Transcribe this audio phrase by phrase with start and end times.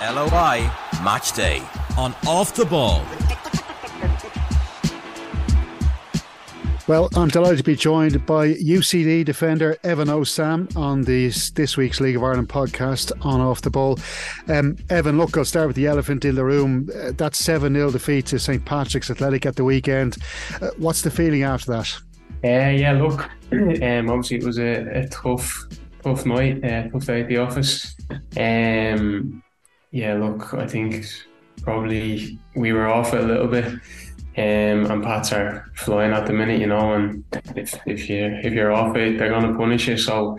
[0.00, 0.70] LOI
[1.04, 1.62] Match Day
[1.98, 3.04] on Off the Ball.
[6.88, 12.00] Well, I'm delighted to be joined by UCD defender Evan Osam on this this week's
[12.00, 13.98] League of Ireland podcast on Off the Ball.
[14.48, 16.88] Um, Evan, look, I'll start with the elephant in the room.
[16.96, 20.16] Uh, that 7 0 defeat to St Patrick's Athletic at the weekend.
[20.62, 21.94] Uh, what's the feeling after that?
[22.42, 25.66] Uh, yeah, look, um, obviously it was a, a tough,
[26.02, 27.94] tough night, uh, tough day at the office.
[28.38, 29.42] Um,
[29.90, 31.06] yeah, look, I think
[31.62, 33.66] probably we were off a little bit.
[34.36, 37.24] Um, and Pats are flying at the minute, you know, and
[37.56, 39.96] if, if you if you're off it, they're gonna punish you.
[39.96, 40.38] So,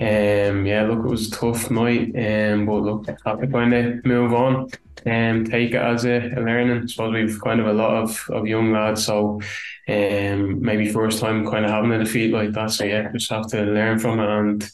[0.00, 3.16] um, yeah, look, it was a tough night, um, but look, to
[3.46, 4.68] kind of move on
[5.06, 6.82] and take it as a, a learning.
[6.82, 9.40] I suppose we've kind of a lot of, of young lads, so
[9.88, 12.72] um, maybe first time kind of having a defeat like that.
[12.72, 14.70] So yeah, just have to learn from it and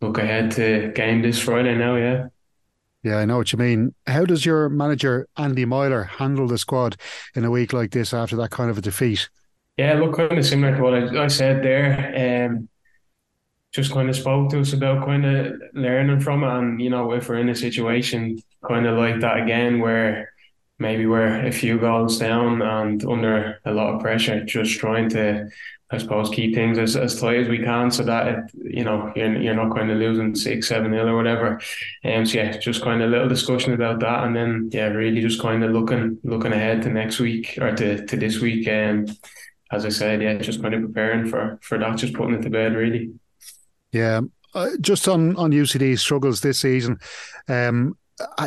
[0.00, 1.94] look ahead to game this Friday now.
[1.94, 2.26] Yeah.
[3.02, 3.94] Yeah, I know what you mean.
[4.06, 6.96] How does your manager Andy Myler handle the squad
[7.34, 9.28] in a week like this after that kind of a defeat?
[9.78, 12.48] Yeah, look, kind of similar to what I, I said there.
[12.50, 12.68] Um,
[13.72, 17.12] just kind of spoke to us about kind of learning from it, and you know,
[17.12, 20.32] if we're in a situation kind of like that again, where
[20.80, 25.48] maybe we're a few goals down and under a lot of pressure, just trying to
[25.92, 29.12] I suppose keep things as, as tight as we can so that it, you know
[29.16, 31.60] you're, you're not kind of losing six seven nil or whatever.
[32.04, 35.20] Um, so yeah, just kind of a little discussion about that, and then yeah, really
[35.20, 38.68] just kind of looking looking ahead to next week or to, to this week.
[38.68, 39.16] And um,
[39.72, 42.50] as I said, yeah, just kind of preparing for for that, just putting it to
[42.50, 43.10] bed really.
[43.90, 44.20] Yeah,
[44.54, 47.00] uh, just on on UCD struggles this season.
[47.48, 47.96] Um,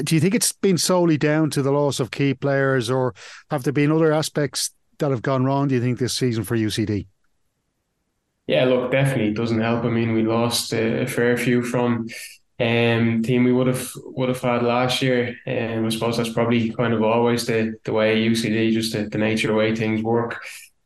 [0.04, 3.14] do you think it's been solely down to the loss of key players, or
[3.50, 5.68] have there been other aspects that have gone wrong?
[5.68, 7.08] Do you think this season for UCD?
[8.48, 9.86] Yeah, look, definitely it doesn't help.
[9.86, 12.08] I mean, we lost a, fair few from
[12.60, 15.36] um team we would have would have had last year.
[15.46, 19.03] And um, I suppose that's probably kind of always the the way UCD, just the,
[19.09, 20.44] the nature of the way things work.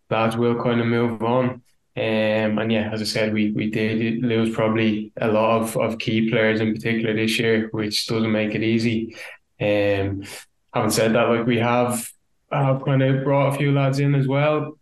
[0.10, 1.62] Lads will kind of move on.
[1.98, 5.98] Um, and yeah, as I said, we we did lose probably a lot of, of
[5.98, 9.16] key players in particular this year, which doesn't make it easy.
[9.60, 10.24] Um,
[10.72, 12.08] having said that, like we have
[12.52, 14.78] have kind of brought a few lads in as well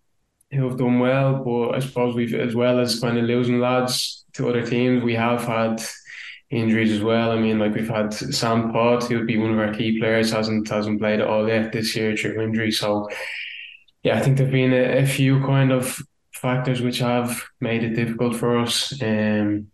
[0.52, 1.42] who have done well.
[1.42, 5.16] But I suppose we've, as well as kind of losing lads to other teams, we
[5.16, 5.82] have had
[6.50, 7.32] injuries as well.
[7.32, 10.32] I mean, like we've had Sam Pod, who would be one of our key players,
[10.32, 12.72] hasn't hasn't played at all yet this year through injury.
[12.72, 13.10] So
[14.04, 16.02] yeah, I think there've been a, a few kind of
[16.46, 18.94] factors which have made it difficult for us.
[19.02, 19.72] Um,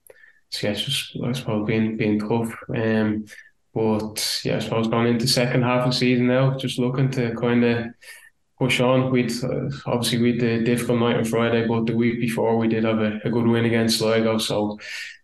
[0.49, 2.53] so yeah, it's just I suppose being being tough.
[2.73, 3.25] Um,
[3.73, 7.35] but yeah, I suppose going into second half of the season now, just looking to
[7.35, 7.87] kind of
[8.57, 9.11] push on.
[9.11, 12.67] We'd uh, obviously we had a difficult night on Friday, but the week before we
[12.69, 14.37] did have a, a good win against Sligo.
[14.37, 14.79] So,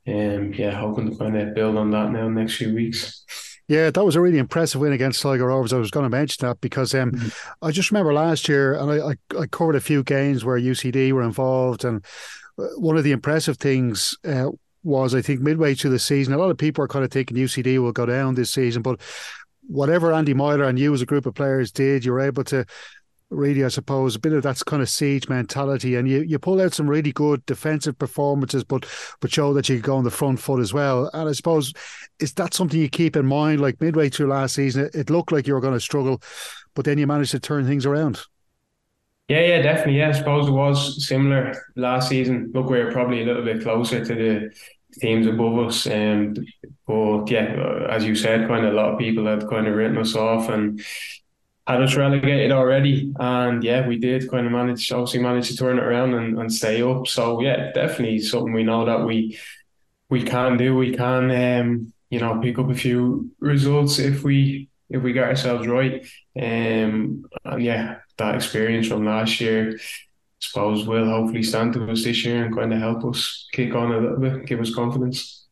[0.07, 3.23] um, yeah, hoping to kind of build on that now next few weeks.
[3.67, 5.73] Yeah, that was a really impressive win against Sligo Rovers.
[5.73, 7.65] I was going to mention that because um, mm-hmm.
[7.65, 11.11] I just remember last year, and I, I, I, covered a few games where UCD
[11.11, 12.03] were involved, and
[12.57, 14.51] uh, one of the impressive things uh,
[14.83, 17.35] was I think midway through the season, a lot of people are kind of thinking
[17.35, 19.01] UCD will go down this season, but
[19.67, 22.65] whatever Andy Myler and you as a group of players did, you were able to
[23.29, 26.61] really, I suppose, a bit of that's kind of siege mentality, and you you pull
[26.61, 28.85] out some really good defensive performances, but
[29.21, 31.09] but show that you go on the front foot as well.
[31.13, 31.73] And I suppose
[32.19, 33.61] is that something you keep in mind?
[33.61, 36.21] Like midway through last season, it, it looked like you were going to struggle,
[36.75, 38.21] but then you managed to turn things around.
[39.27, 39.97] Yeah, yeah, definitely.
[39.97, 42.51] Yeah, I suppose it was similar last season.
[42.53, 44.49] Look, we are probably a little bit closer to the
[45.01, 45.85] teams above us.
[45.85, 46.33] Um,
[46.87, 49.97] but yeah, as you said, kind of a lot of people had kind of written
[49.97, 50.81] us off, and
[51.67, 53.13] had us relegated already.
[53.19, 56.51] And yeah, we did kind of manage, obviously manage to turn it around and, and
[56.51, 57.07] stay up.
[57.07, 59.37] So yeah, definitely something we know that we
[60.09, 60.75] we can do.
[60.75, 65.25] We can um, you know, pick up a few results if we if we get
[65.25, 66.05] ourselves right.
[66.39, 69.79] Um, and yeah, that experience from last year, I
[70.39, 73.91] suppose will hopefully stand to us this year and kind of help us kick on
[73.91, 75.45] a little bit, give us confidence.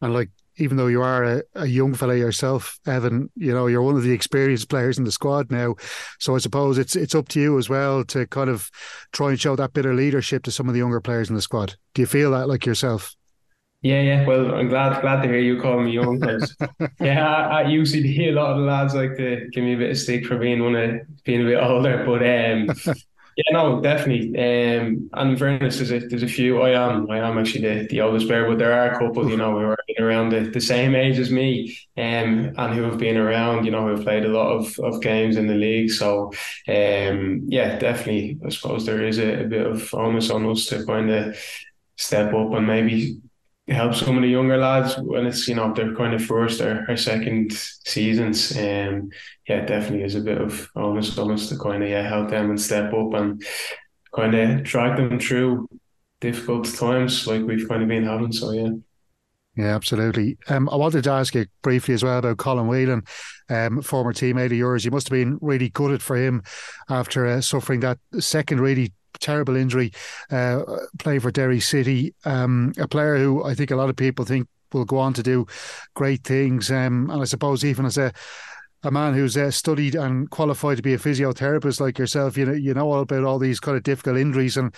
[0.00, 3.82] And like even though you are a, a, young fella yourself, Evan, you know, you're
[3.82, 5.76] one of the experienced players in the squad now.
[6.18, 8.70] So I suppose it's it's up to you as well to kind of
[9.12, 11.42] try and show that bit of leadership to some of the younger players in the
[11.42, 11.76] squad.
[11.94, 13.14] Do you feel that like yourself?
[13.80, 14.26] Yeah, yeah.
[14.26, 16.56] Well, I'm glad glad to hear you call me young because
[17.00, 19.98] yeah, at UCD a lot of the lads like to give me a bit of
[19.98, 22.04] stick for being one of being a bit older.
[22.04, 22.94] But um,
[23.38, 24.30] yeah, no, definitely.
[24.36, 26.60] Um, and in fairness, there's a, there's a few.
[26.60, 29.36] I am I am actually the, the oldest player, but there are a couple, you
[29.36, 33.16] know, who are around the, the same age as me, um, and who have been
[33.16, 35.92] around, you know, who have played a lot of, of games in the league.
[35.92, 36.32] So,
[36.66, 38.40] um, yeah, definitely.
[38.44, 41.38] I suppose there is a, a bit of onus on us to kind of
[41.94, 43.20] step up and maybe
[43.68, 46.96] help of the younger lads when it's you know their kind of first or, or
[46.96, 48.56] second seasons.
[48.56, 49.10] Um,
[49.48, 52.50] yeah, definitely is a bit of onus on us to kind of yeah help them
[52.50, 53.44] and step up and
[54.14, 55.68] kind of drag them through
[56.20, 58.32] difficult times like we've kind of been having.
[58.32, 58.70] So yeah.
[59.56, 60.38] Yeah, absolutely.
[60.48, 63.02] Um, I wanted to ask you briefly as well about Colm Whelan,
[63.50, 64.84] um, former teammate of yours.
[64.84, 66.44] You must have been really gutted for him
[66.88, 69.92] after uh, suffering that second really terrible injury,
[70.30, 70.62] uh,
[70.98, 72.14] playing for Derry City.
[72.24, 75.22] Um, a player who I think a lot of people think will go on to
[75.22, 75.46] do
[75.94, 76.70] great things.
[76.70, 78.12] Um, and I suppose even as a
[78.84, 82.52] a man who's uh, studied and qualified to be a physiotherapist like yourself, you know,
[82.52, 84.56] you know all about all these kind of difficult injuries.
[84.56, 84.72] And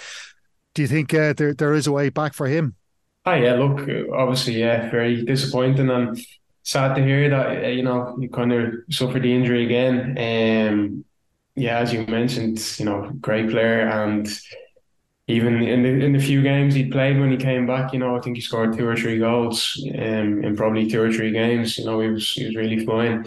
[0.75, 2.77] do you think uh, there there is a way back for him?
[3.27, 3.81] Oh yeah, look,
[4.15, 6.19] obviously, yeah, very disappointing and
[6.63, 7.65] sad to hear that.
[7.65, 10.17] Uh, you know, you kind of suffered the injury again.
[10.17, 11.05] Um,
[11.57, 14.29] yeah, as you mentioned, you know, great player, and
[15.27, 18.17] even in the in the few games he played when he came back, you know,
[18.17, 21.79] I think he scored two or three goals um, in probably two or three games.
[21.79, 23.25] You know, he was he was really fine.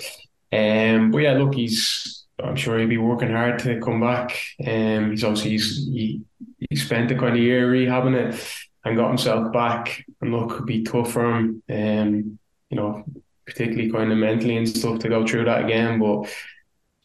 [0.52, 4.38] Um, but yeah, look, he's I'm sure he'll be working hard to come back.
[4.66, 6.22] Um, he's obviously he's, he
[6.70, 8.48] he spent a kind of year rehabbing it
[8.84, 10.04] and got himself back.
[10.22, 11.64] And look, it'd be tough for him.
[11.70, 13.06] Um, you know,
[13.46, 16.00] particularly kind of mentally and stuff to go through that again.
[16.00, 16.30] But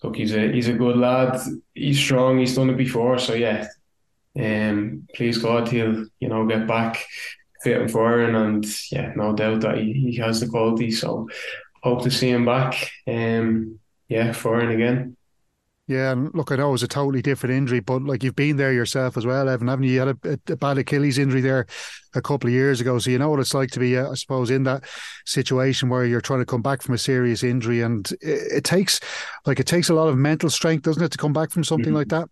[0.02, 1.40] look, he's a he's a good lad.
[1.74, 2.38] He's strong.
[2.38, 3.18] He's done it before.
[3.18, 3.66] So yeah,
[4.38, 7.04] um, please God, he'll you know get back
[7.62, 10.90] fit and firing, and yeah, no doubt that he, he has the quality.
[10.90, 11.28] So
[11.82, 12.90] hope to see him back.
[13.06, 13.78] Um,
[14.08, 15.17] yeah, firing again.
[15.88, 18.58] Yeah, and look, I know it was a totally different injury, but like you've been
[18.58, 19.92] there yourself as well, Evan, haven't you?
[19.92, 21.66] You had a, a bad Achilles injury there
[22.14, 24.14] a couple of years ago, so you know what it's like to be, uh, I
[24.14, 24.84] suppose, in that
[25.24, 29.00] situation where you're trying to come back from a serious injury, and it, it takes,
[29.46, 31.86] like, it takes a lot of mental strength, doesn't it, to come back from something
[31.86, 31.96] mm-hmm.
[31.96, 32.28] like that?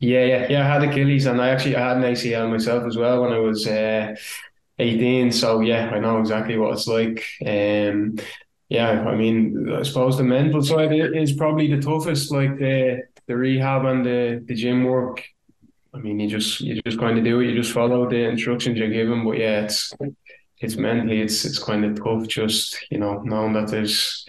[0.00, 0.60] Yeah, yeah, yeah.
[0.60, 3.38] I had Achilles, and I actually I had an ACL myself as well when I
[3.38, 4.14] was uh,
[4.78, 5.32] 18.
[5.32, 7.24] So yeah, I know exactly what it's like.
[7.46, 8.16] Um,
[8.68, 13.36] yeah, I mean, I suppose the mental side is probably the toughest, like the the
[13.36, 15.22] rehab and the, the gym work.
[15.94, 17.46] I mean, you just you just kind of do it.
[17.46, 19.24] You just follow the instructions you're given.
[19.24, 19.92] But yeah, it's
[20.58, 22.26] it's mentally it's it's kind of tough.
[22.26, 24.26] Just you know, knowing that there's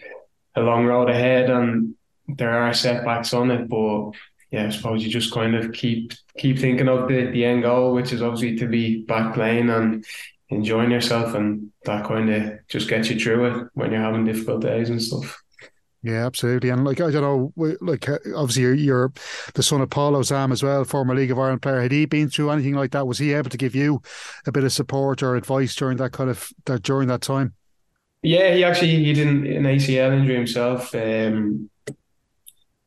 [0.56, 1.96] a long road ahead and
[2.28, 3.68] there are setbacks on it.
[3.70, 4.12] But
[4.52, 7.94] yeah, I suppose you just kind of keep keep thinking of the the end goal,
[7.94, 10.06] which is obviously to be back playing and
[10.50, 14.62] enjoying yourself, and that kind of just gets you through it when you're having difficult
[14.62, 15.42] days and stuff.
[16.06, 16.70] Yeah, absolutely.
[16.70, 19.14] And like I don't know, like uh, obviously you're, you're,
[19.56, 21.82] the son of Paul Osam as well, former League of Ireland player.
[21.82, 23.08] Had he been through anything like that?
[23.08, 24.04] Was he able to give you
[24.46, 27.56] a bit of support or advice during that kind of that during that time?
[28.22, 30.94] Yeah, he actually he did an ACL injury himself.
[30.94, 31.72] Um,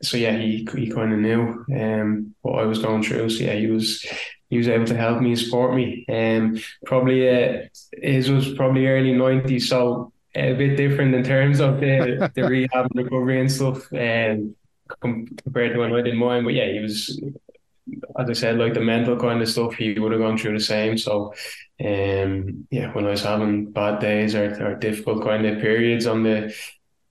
[0.01, 3.31] so yeah, he he kind of knew um, what I was going through.
[3.31, 4.07] So yeah, he was
[4.51, 6.05] he was able to help me, and support me.
[6.09, 11.81] Um, probably uh, his was probably early nineties, so a bit different in terms of
[11.81, 13.93] the the rehab and recovery and stuff.
[13.93, 14.55] Um,
[15.01, 17.21] compared to when I did mine, but yeah, he was.
[18.19, 20.63] As I said, like the mental kind of stuff, he would have gone through the
[20.63, 20.99] same.
[20.99, 21.33] So,
[21.83, 26.23] um, yeah, when I was having bad days or, or difficult kind of periods on
[26.23, 26.55] the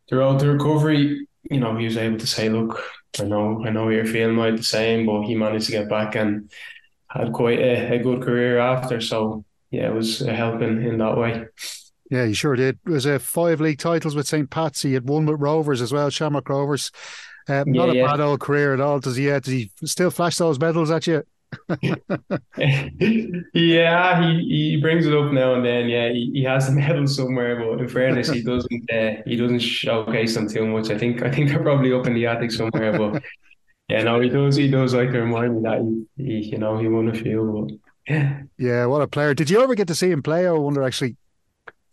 [0.10, 2.84] the road to recovery, you know, he was able to say, "Look,
[3.20, 6.16] I know, I know you're feeling like the same," but he managed to get back
[6.16, 6.52] and
[7.10, 9.02] had quite a, a good career after.
[9.02, 11.46] So yeah, it was helping in that way.
[12.10, 12.80] Yeah, you sure did.
[12.86, 14.50] It was a five league titles with St.
[14.50, 14.82] Pat's.
[14.82, 16.92] He had one with Rovers as well, Shamrock Rovers.
[17.50, 18.06] Um, yeah, not a yeah.
[18.08, 19.00] bad old career at all.
[19.00, 19.30] Does he?
[19.30, 21.24] Uh, does he still flash those medals at you?
[23.54, 25.88] yeah, he, he brings it up now and then.
[25.88, 29.60] Yeah, he, he has the medal somewhere, but in fairness, he doesn't uh, he doesn't
[29.60, 30.90] showcase them too much.
[30.90, 32.98] I think I think they're probably up in the attic somewhere.
[32.98, 33.24] But
[33.90, 35.82] yeah, no, he does he does like to remind me that
[36.18, 37.80] he, he you know he won a few.
[38.06, 39.34] But yeah, yeah, what a player!
[39.34, 40.48] Did you ever get to see him play?
[40.48, 41.18] I wonder actually.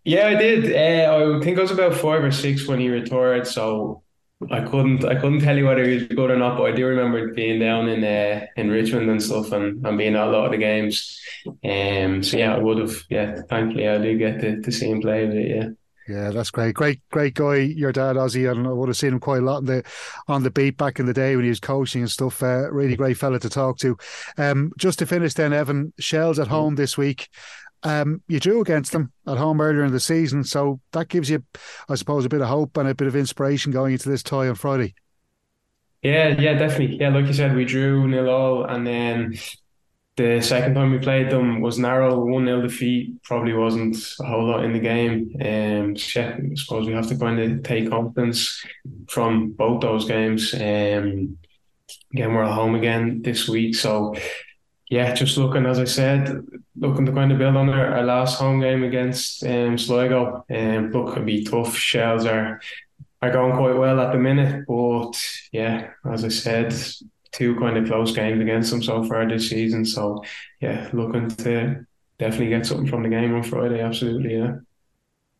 [0.04, 0.64] Yeah, I did.
[0.74, 3.46] Uh, I think I was about five or six when he retired.
[3.46, 4.02] So
[4.50, 6.86] I couldn't I couldn't tell you whether he was good or not, but I do
[6.86, 10.46] remember being down in uh, in Richmond and stuff and, and being at a lot
[10.46, 11.20] of the games.
[11.64, 15.00] Um so yeah, I would have yeah, thankfully I did get to, to see him
[15.00, 15.68] play but yeah.
[16.08, 16.74] Yeah, that's great.
[16.74, 19.58] Great, great guy, your dad, Ozzy, and I would have seen him quite a lot
[19.58, 19.82] on the
[20.28, 22.42] on the beat back in the day when he was coaching and stuff.
[22.42, 23.96] Uh, really great fella to talk to.
[24.36, 27.28] Um, just to finish then, Evan, Shels at home this week.
[27.84, 31.42] Um, you drew against them at home earlier in the season, so that gives you,
[31.88, 34.48] I suppose, a bit of hope and a bit of inspiration going into this tie
[34.48, 34.94] on Friday.
[36.02, 36.98] Yeah, yeah, definitely.
[36.98, 39.34] Yeah, like you said, we drew nil all, and then
[40.16, 43.22] the second time we played them was narrow, one 0 defeat.
[43.24, 45.34] Probably wasn't a whole lot in the game.
[45.40, 48.64] Um, I suppose we have to kind of take confidence
[49.08, 50.54] from both those games.
[50.54, 51.38] Um,
[52.12, 54.14] again, we're at home again this week, so
[54.88, 58.38] yeah, just looking as I said, looking to kind of build on our, our last
[58.38, 60.44] home game against um, Sligo.
[60.48, 61.76] Um, look, it'll be tough.
[61.76, 62.60] Shels are
[63.20, 65.12] are going quite well at the minute, but
[65.50, 66.74] yeah, as I said,
[67.34, 69.84] two kind of close games against them so far this season.
[69.84, 70.24] So
[70.60, 71.86] yeah, looking to
[72.18, 73.80] definitely get something from the game on Friday.
[73.80, 74.56] Absolutely, yeah.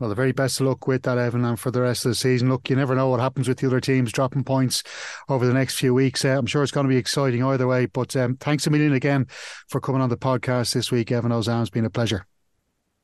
[0.01, 2.17] Well, the very best of luck with that, Evan, and for the rest of the
[2.17, 2.49] season.
[2.49, 4.83] Look, you never know what happens with the other teams dropping points
[5.29, 6.25] over the next few weeks.
[6.25, 7.87] Uh, I'm sure it's going to be exciting either way.
[7.87, 9.29] But um, thanks a million again
[9.69, 11.61] for coming on the podcast this week, Evan Osam.
[11.61, 12.27] It's been a pleasure.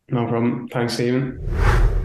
[0.09, 0.69] No problem.
[0.69, 2.00] Thanks, Stephen.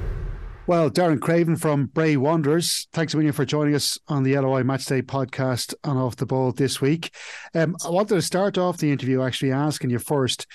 [0.67, 4.63] Well, Darren Craven from Bray Wanderers, thanks a million for joining us on the LOI
[4.63, 7.13] Matchday podcast on Off the Ball this week.
[7.53, 10.47] Um, I wanted to start off the interview actually asking you first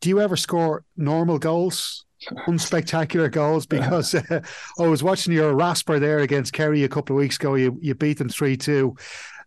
[0.00, 2.06] do you ever score normal goals?
[2.46, 4.40] unspectacular goals because uh,
[4.78, 7.54] I was watching your rasper there against Kerry a couple of weeks ago.
[7.54, 8.96] You you beat them three two,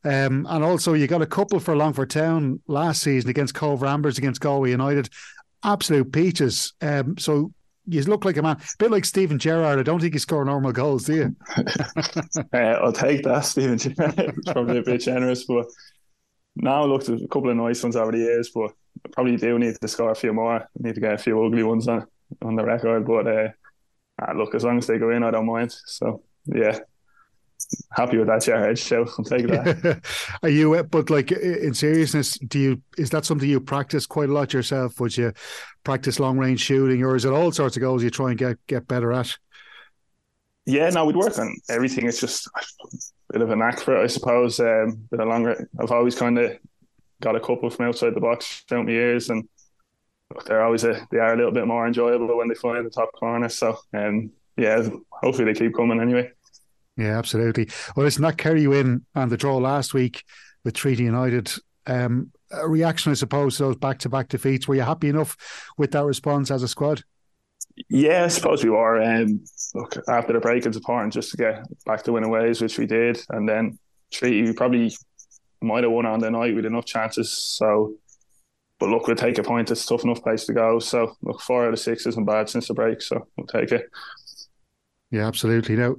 [0.03, 4.19] um, and also you got a couple for Longford Town last season against Cobh Ramblers
[4.19, 5.09] against Galway United.
[5.63, 6.73] Absolute peaches.
[6.81, 7.51] Um, so
[7.85, 9.79] you look like a man, a bit like Steven Gerrard.
[9.79, 11.35] I don't think you score normal goals, do you?
[12.53, 14.35] uh, I'll take that, Steven Gerrard.
[14.45, 15.65] probably a bit generous, but
[16.55, 18.71] now looked at a couple of nice ones over the years, but
[19.05, 20.55] I probably do need to score a few more.
[20.57, 22.05] I need to get a few ugly ones on
[22.41, 23.05] on the record.
[23.05, 23.47] But uh,
[24.21, 25.71] ah, look, as long as they go in, I don't mind.
[25.85, 26.79] So yeah,
[27.91, 30.01] happy with that chair So I'll take that.
[30.43, 30.73] Are you?
[30.73, 32.81] Uh, but like in seriousness, do you?
[32.97, 34.99] Is that something you practice quite a lot yourself?
[34.99, 35.33] Would you
[35.83, 38.57] practice long range shooting, or is it all sorts of goals you try and get
[38.67, 39.35] get better at?
[40.65, 42.07] Yeah, no, we'd work on everything.
[42.07, 44.59] It's just a bit of a knack for it, I suppose.
[44.59, 45.67] Um, bit of longer.
[45.79, 46.57] I've always kind of
[47.21, 49.47] got a couple from outside the box throughout my years, and
[50.45, 52.89] they're always a, they are a little bit more enjoyable when they fly in the
[52.89, 53.49] top corner.
[53.49, 56.31] So, um, yeah, hopefully they keep coming anyway.
[56.97, 57.69] Yeah, absolutely.
[57.95, 60.23] Well, that carry you in on the draw last week
[60.63, 61.51] with Treaty United.
[61.87, 64.67] Um, a reaction, I suppose, to those back to back defeats.
[64.67, 65.35] Were you happy enough
[65.77, 67.03] with that response as a squad?
[67.89, 69.01] Yeah, I suppose we were.
[69.01, 72.77] Um, look, after the break, it's important just to get back to winning ways, which
[72.77, 73.19] we did.
[73.29, 73.79] And then
[74.11, 74.95] Treaty, we probably
[75.61, 77.31] might have won on the night with enough chances.
[77.31, 77.97] So
[78.83, 79.71] but look, we'll take a point.
[79.71, 80.77] It's a tough enough place to go.
[80.79, 83.01] So look, four out of six isn't bad since the break.
[83.01, 83.89] So we'll take it.
[85.13, 85.75] Yeah, absolutely.
[85.75, 85.97] Now,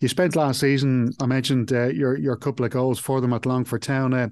[0.00, 1.12] you spent last season.
[1.20, 4.14] I mentioned uh, your your couple of goals for them at Longford Town.
[4.14, 4.30] Um,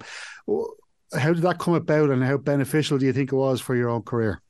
[1.14, 3.90] how did that come about, and how beneficial do you think it was for your
[3.90, 4.40] own career?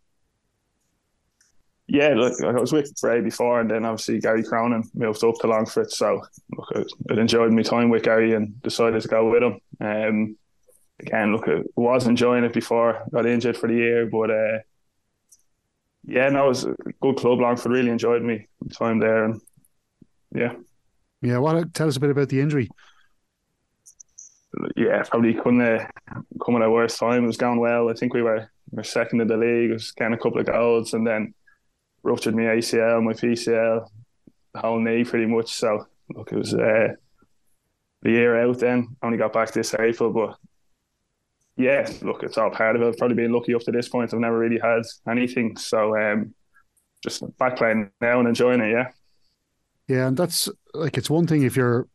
[1.89, 5.49] Yeah, look, I was with Bray before, and then obviously Gary Cronin moved up to
[5.49, 5.91] Longford.
[5.91, 6.23] So
[6.57, 9.59] look, I, I enjoyed my time with Gary and decided to go with him.
[9.81, 10.37] Um,
[11.01, 14.59] again, look, I was enjoying it before got injured for the year, but uh,
[16.05, 17.41] yeah, no, it was a good club.
[17.41, 19.41] Longford really enjoyed me time there, and
[20.35, 20.53] yeah,
[21.21, 21.39] yeah.
[21.39, 22.69] What tell us a bit about the injury?
[24.77, 25.87] Yeah, probably couldn't uh,
[26.45, 27.25] come at a worse time.
[27.25, 27.89] It was going well.
[27.89, 29.71] I think we were we were second in the league.
[29.71, 31.35] It was getting a couple of goals, and then
[32.03, 33.89] ruptured my ACL, my PCL,
[34.55, 35.53] the whole knee pretty much.
[35.53, 36.89] So look, it was uh,
[38.03, 38.59] the year out.
[38.59, 40.37] Then only got back this April, but
[41.57, 42.89] yeah, look, it's all part of it.
[42.89, 44.13] I've probably been lucky up to this point.
[44.13, 45.57] I've never really had anything.
[45.57, 46.35] So um,
[47.03, 48.89] just back playing now and enjoying it, yeah.
[49.89, 51.89] Yeah, and that's like it's one thing if you're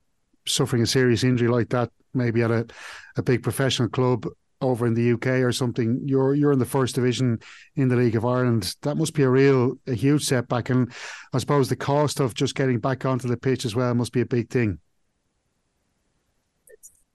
[0.46, 2.68] suffering a serious injury like that, maybe at a,
[3.16, 4.26] a big professional club
[4.62, 6.02] over in the UK or something.
[6.06, 7.40] You're you're in the first division
[7.76, 8.76] in the League of Ireland.
[8.82, 10.70] That must be a real a huge setback.
[10.70, 10.92] And
[11.34, 14.22] I suppose the cost of just getting back onto the pitch as well must be
[14.22, 14.80] a big thing.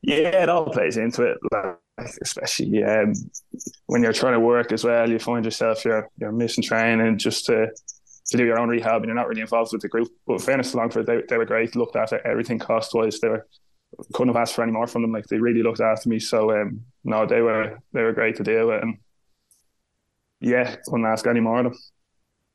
[0.02, 1.38] Yeah, it all plays into it.
[1.52, 1.76] Like,
[2.22, 3.12] especially um,
[3.86, 7.46] when you're trying to work as well, you find yourself you're you're missing training just
[7.46, 7.68] to
[8.32, 10.08] to do your own rehab, and you're not really involved with the group.
[10.26, 11.76] But fairness to Longford, they, they were great.
[11.76, 13.20] Looked after everything cost wise.
[13.20, 13.46] They were
[14.14, 15.12] couldn't have asked for any more from them.
[15.12, 16.18] Like they really looked after me.
[16.18, 18.98] So um, no, they were they were great to deal with, and
[20.40, 21.74] yeah, couldn't ask any more of them.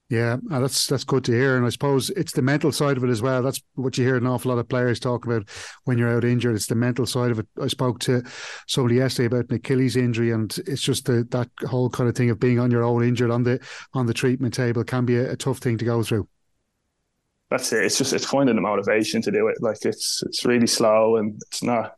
[0.09, 3.03] Yeah, uh, that's that's good to hear, and I suppose it's the mental side of
[3.03, 3.43] it as well.
[3.43, 5.49] That's what you hear an awful lot of players talk about
[5.83, 6.55] when you're out injured.
[6.55, 7.47] It's the mental side of it.
[7.61, 8.23] I spoke to
[8.67, 12.29] somebody yesterday about an Achilles injury, and it's just the, that whole kind of thing
[12.29, 13.59] of being on your own injured on the
[13.93, 16.25] on the treatment table can be a, a tough thing to go through.
[17.49, 17.83] That's it.
[17.83, 19.57] It's just it's finding the motivation to do it.
[19.59, 21.96] Like it's it's really slow, and it's not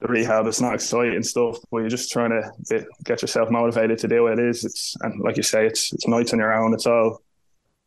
[0.00, 0.46] the rehab.
[0.46, 2.50] It's not exciting stuff, but you're just trying to
[3.04, 4.64] get, yourself motivated to do what it is.
[4.64, 6.74] It's and like you say, it's it's nights on your own.
[6.74, 7.22] It's all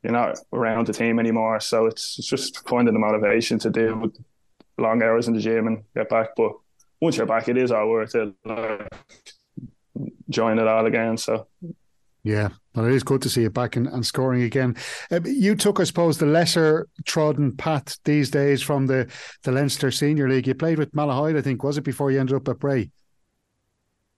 [0.04, 4.12] you're not around the team anymore, so it's, it's just finding the motivation to do
[4.78, 6.30] long hours in the gym and get back.
[6.36, 6.54] But
[7.00, 8.34] once you're back, it is all worth it.
[8.44, 8.88] Like,
[10.30, 11.18] join it all again.
[11.18, 11.48] So
[12.24, 14.76] yeah, well, it is good to see you back and, and scoring again.
[15.12, 19.12] Uh, you took, I suppose, the lesser trodden path these days from the,
[19.44, 20.48] the Leinster Senior League.
[20.48, 22.92] You played with Malahide, I think, was it, before you ended up at Bray?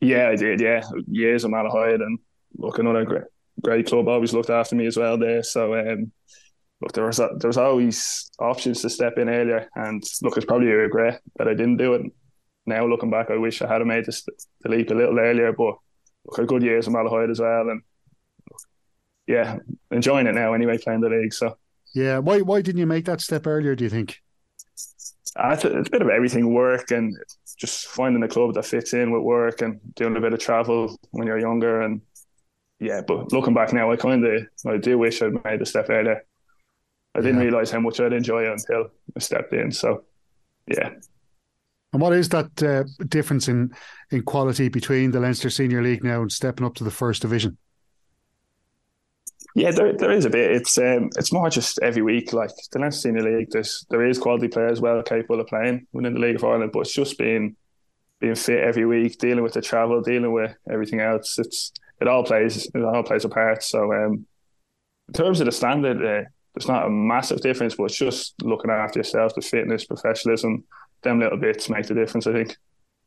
[0.01, 0.59] Yeah, I did.
[0.59, 2.19] Yeah, years of Malahide and
[2.57, 3.23] look another great,
[3.61, 4.07] great club.
[4.07, 5.43] Always looked after me as well there.
[5.43, 6.11] So um,
[6.81, 10.71] look, there was there was always options to step in earlier, and look, it's probably
[10.71, 12.01] a regret that I didn't do it.
[12.65, 14.25] Now looking back, I wish I had made this,
[14.61, 15.53] the leap a little earlier.
[15.53, 15.75] But
[16.25, 17.81] look, a good years of Malahide as well, and
[19.27, 19.57] yeah,
[19.91, 21.33] enjoying it now anyway, playing the league.
[21.33, 21.57] So
[21.93, 23.75] yeah, why why didn't you make that step earlier?
[23.75, 24.19] Do you think?
[25.35, 27.17] it's a bit of everything work and
[27.57, 30.97] just finding a club that fits in with work and doing a bit of travel
[31.11, 32.01] when you're younger and
[32.79, 35.89] yeah but looking back now I kind of I do wish I'd made the step
[35.89, 36.23] earlier
[37.15, 37.43] I didn't yeah.
[37.45, 40.03] realize how much I'd enjoy it until I stepped in so
[40.67, 40.91] yeah
[41.93, 43.73] and what is that uh, difference in
[44.11, 47.57] in quality between the Leinster Senior League now and stepping up to the first division
[49.55, 50.51] yeah, there, there is a bit.
[50.51, 52.33] It's um, it's more just every week.
[52.33, 56.13] Like the Leinster Senior League, there's there is quality players well capable of playing within
[56.13, 57.55] the League of Ireland, but it's just being
[58.19, 61.37] being fit every week, dealing with the travel, dealing with everything else.
[61.37, 63.61] It's it all plays it all plays a part.
[63.61, 64.25] So um,
[65.07, 68.71] in terms of the standard, uh, there's not a massive difference, but it's just looking
[68.71, 70.63] after yourself, the fitness, professionalism,
[71.03, 72.25] them little bits make the difference.
[72.25, 72.57] I think.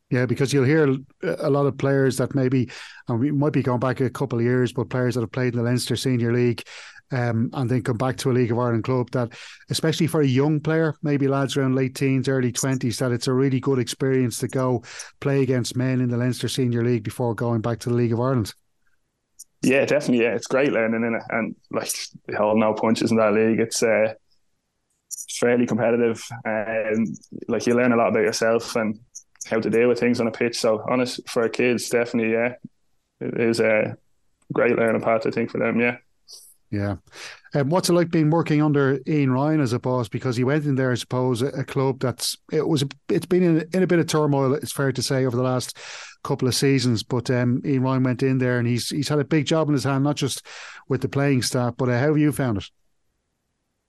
[0.09, 2.69] Yeah, because you'll hear a lot of players that maybe,
[3.09, 5.53] and we might be going back a couple of years, but players that have played
[5.53, 6.63] in the Leinster Senior League
[7.11, 9.33] um, and then come back to a League of Ireland club that,
[9.69, 13.33] especially for a young player, maybe lads around late teens, early 20s, that it's a
[13.33, 14.81] really good experience to go
[15.19, 18.21] play against men in the Leinster Senior League before going back to the League of
[18.21, 18.53] Ireland.
[19.61, 20.23] Yeah, definitely.
[20.23, 21.23] Yeah, it's great learning in it.
[21.29, 21.91] And like,
[22.27, 23.59] they hold no punches in that league.
[23.59, 24.13] It's, uh,
[25.39, 27.07] fairly competitive and
[27.47, 28.99] like you learn a lot about yourself and
[29.49, 30.57] how to deal with things on a pitch.
[30.59, 32.53] So honest for a kids, definitely, yeah,
[33.19, 33.97] it is a
[34.53, 35.25] great learning path.
[35.25, 35.97] I think for them, yeah.
[36.69, 36.97] Yeah.
[37.53, 40.09] Um, what's it like being working under Ian Ryan as a boss?
[40.09, 43.43] Because he went in there, I suppose, a, a club that's it was it's been
[43.43, 44.53] in, in, a bit of turmoil.
[44.53, 45.77] It's fair to say over the last
[46.23, 47.03] couple of seasons.
[47.03, 49.73] But um, Ian Ryan went in there and he's he's had a big job in
[49.73, 50.45] his hand, not just
[50.89, 51.75] with the playing staff.
[51.77, 52.69] But uh, how have you found it?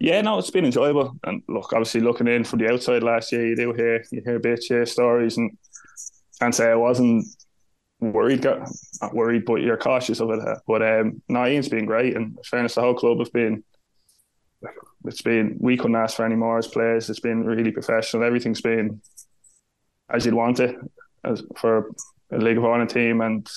[0.01, 1.17] Yeah, no, it's been enjoyable.
[1.25, 4.41] And look, obviously looking in from the outside last year, you do hear you hear
[4.71, 5.57] yeah, stories, and
[6.39, 7.27] can't say I wasn't
[8.01, 8.69] worried, got
[9.03, 10.41] not worried, but you're cautious of it.
[10.69, 13.65] But um, no, Ian's been great, and fairness, the whole club has been.
[15.05, 17.11] It's been we couldn't ask for any more as players.
[17.11, 18.25] It's been really professional.
[18.25, 19.01] Everything's been
[20.11, 20.77] as you'd want it
[21.25, 21.91] as for
[22.31, 23.49] a League of Ireland team, and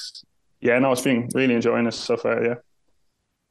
[0.59, 2.43] yeah, no, it's been really enjoying it so far.
[2.43, 2.55] Yeah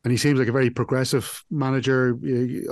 [0.04, 2.16] and he seems like a very progressive manager.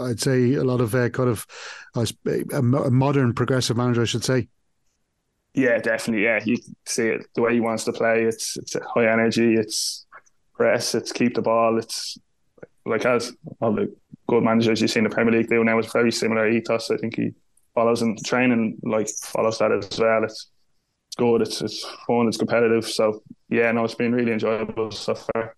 [0.00, 1.46] I'd say a lot of uh, kind of
[1.94, 2.06] uh,
[2.54, 4.48] a modern progressive manager, I should say.
[5.54, 6.24] Yeah, definitely.
[6.24, 8.24] Yeah, you see it the way he wants to play.
[8.24, 9.54] It's it's high energy.
[9.54, 10.06] It's
[10.54, 10.94] press.
[10.94, 11.78] It's keep the ball.
[11.78, 12.16] It's
[12.86, 13.94] like as all the
[14.28, 15.78] good managers you see in the Premier League do now.
[15.78, 16.90] It's very similar ethos.
[16.90, 17.32] I think he
[17.74, 20.24] follows and training like follows that as well.
[20.24, 20.48] It's
[21.16, 21.42] good.
[21.42, 22.28] It's it's fun.
[22.28, 22.86] It's competitive.
[22.86, 25.56] So yeah, no, it's been really enjoyable so far.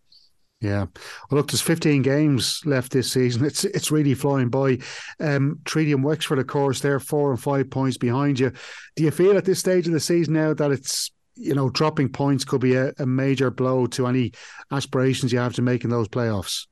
[0.61, 0.87] Yeah.
[1.31, 3.45] Well, look, there's 15 games left this season.
[3.47, 4.79] It's it's really flying by.
[5.19, 8.53] Um, Wexford, of course, they're four and five points behind you.
[8.95, 12.11] Do you feel at this stage of the season now that it's, you know, dropping
[12.11, 14.33] points could be a, a major blow to any
[14.71, 16.67] aspirations you have to make in those playoffs?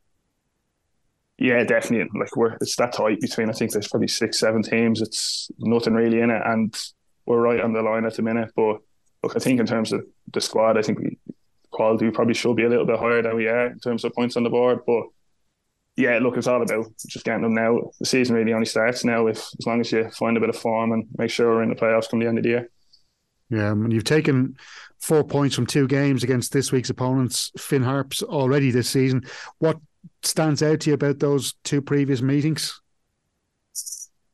[1.38, 2.10] Yeah, definitely.
[2.18, 5.00] Like we're it's that tight between I think there's probably six, seven teams.
[5.00, 6.78] It's nothing really in it, and
[7.24, 8.50] we're right on the line at the minute.
[8.54, 8.80] But
[9.22, 11.16] look, I think in terms of the squad, I think we
[11.70, 14.12] quality we probably should be a little bit higher than we are in terms of
[14.14, 14.80] points on the board.
[14.86, 15.04] But
[15.96, 17.90] yeah, look, it's all about just getting them now.
[17.98, 20.56] The season really only starts now if as long as you find a bit of
[20.56, 22.70] form and make sure we're in the playoffs come the end of the year.
[23.50, 24.56] Yeah, and you've taken
[25.00, 29.24] four points from two games against this week's opponents, Finn Harps, already this season.
[29.58, 29.78] What
[30.22, 32.80] stands out to you about those two previous meetings?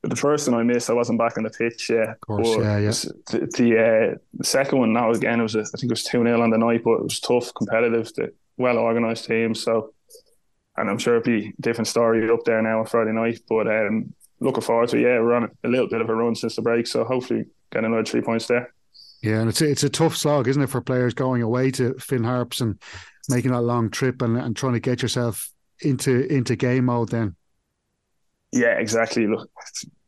[0.08, 1.90] The first one I missed, I wasn't back on the pitch.
[1.90, 2.90] Yeah, of course, yeah, yeah.
[3.30, 6.04] The the, uh, the, second one now again, it was a, I think it was
[6.04, 8.10] two 0 on the night, but it was tough, competitive,
[8.56, 9.54] well organised team.
[9.54, 9.92] So,
[10.76, 13.40] and I'm sure it'd be a different story up there now on Friday night.
[13.48, 15.02] But um, looking forward to it.
[15.02, 17.84] Yeah, we're on a little bit of a run since the break, so hopefully get
[17.84, 18.72] another three points there.
[19.22, 21.94] Yeah, and it's a, it's a tough slog, isn't it, for players going away to
[21.94, 22.78] Finn Harps and
[23.28, 27.36] making that long trip and, and trying to get yourself into into game mode then.
[28.52, 29.26] Yeah, exactly.
[29.26, 29.50] Look,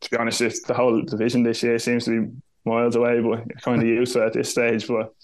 [0.00, 2.32] to be honest, the whole division this year seems to be
[2.64, 4.86] miles away, but you're kind of used to it at this stage.
[4.86, 5.14] But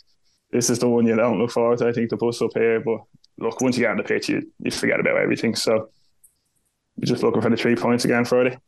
[0.50, 1.88] this is the one you don't look forward to.
[1.88, 2.80] I think the bus up here.
[2.80, 3.00] But
[3.38, 5.54] look, once you get on the pitch, you, you forget about everything.
[5.54, 5.90] So
[6.96, 8.58] you're just looking for the three points again Friday.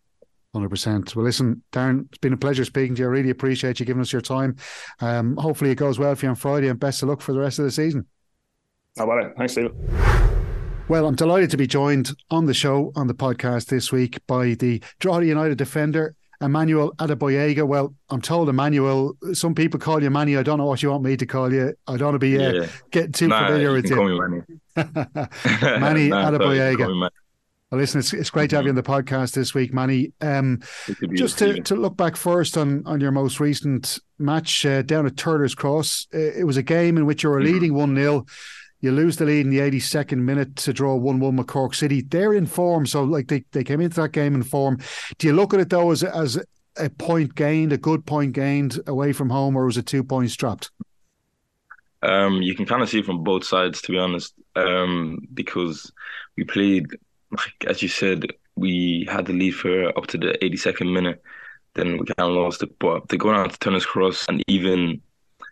[0.52, 1.16] Hundred percent.
[1.16, 3.08] Well, listen, Darren, it's been a pleasure speaking to you.
[3.08, 4.56] I really appreciate you giving us your time.
[5.00, 7.40] Um, hopefully, it goes well for you on Friday, and best of luck for the
[7.40, 8.06] rest of the season.
[8.96, 9.32] How about it?
[9.36, 10.43] Thanks, Steve.
[10.86, 14.52] Well, I'm delighted to be joined on the show, on the podcast this week by
[14.52, 17.66] the Drogheda United defender Emmanuel Adegboyega.
[17.66, 19.16] Well, I'm told Emmanuel.
[19.32, 20.36] Some people call you Manny.
[20.36, 21.74] I don't know what you want me to call you.
[21.86, 22.66] I don't want to be uh, yeah.
[22.90, 23.96] getting too nah, familiar you with you.
[23.96, 24.42] Call me Manny.
[25.80, 26.30] Manny nah.
[27.70, 30.12] Well, listen, it's, it's great to have you on the podcast this week, Manny.
[30.20, 30.60] Um,
[31.14, 35.16] just to, to look back first on, on your most recent match uh, down at
[35.16, 37.54] Turner's Cross, it was a game in which you were mm-hmm.
[37.54, 38.26] leading 1 0.
[38.80, 42.02] You lose the lead in the 82nd minute to draw 1 1 with Cork City.
[42.02, 42.86] They're in form.
[42.86, 44.78] So, like, they, they came into that game in form.
[45.18, 46.44] Do you look at it, though, as, as
[46.76, 50.36] a point gained, a good point gained away from home, or was it two points
[50.36, 50.70] dropped?
[52.02, 55.90] Um, you can kind of see from both sides, to be honest, um, because
[56.36, 56.86] we played,
[57.30, 61.22] like, as you said, we had the lead for up to the 82nd minute.
[61.74, 62.78] Then we kind of lost it.
[62.78, 65.00] But they go down to Turner's Cross and even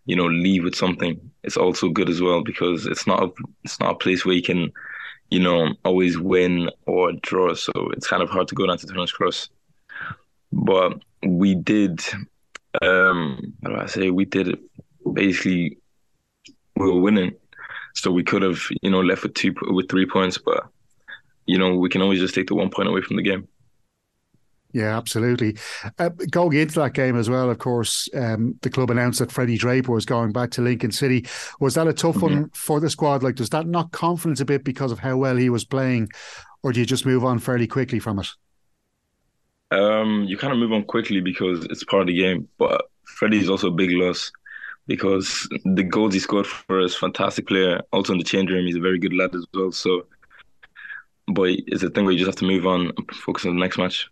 [0.07, 3.31] you know leave with something it's also good as well because it's not a,
[3.65, 4.73] it's not a place where you can
[5.31, 7.55] you know always win or draw.
[7.55, 9.49] So it's kind of hard to go down to Turner's Cross.
[10.53, 12.01] But we did
[12.81, 14.11] um how do I say?
[14.11, 14.59] We did
[15.13, 15.79] basically
[16.77, 17.35] we were winning.
[17.95, 20.67] So we could have you know left with two with three points but
[21.47, 23.49] you know we can always just take the one point away from the game
[24.73, 25.57] yeah, absolutely.
[25.99, 29.59] Uh, going into that game as well, of course, um, the club announced that Freddie
[29.59, 31.27] Draper was going back to Lincoln City.
[31.61, 32.35] Was that a tough mm-hmm.
[32.35, 33.23] one for the squad?
[33.23, 36.09] Like, does that knock confidence a bit because of how well he was playing,
[36.63, 38.29] or do you just move on fairly quickly from it?
[39.73, 42.49] Um, you kind of move on quickly because it's part of the game.
[42.59, 44.31] But Freddie is also a big loss
[44.87, 47.81] because the goals he scored for us, fantastic player.
[47.93, 49.73] Also in the change room, he's a very good lad as well.
[49.73, 50.07] So,
[51.29, 53.61] but it's a thing where you just have to move on and focus on the
[53.61, 54.11] next match.